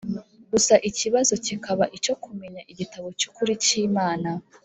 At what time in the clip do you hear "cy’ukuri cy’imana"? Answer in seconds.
3.19-4.29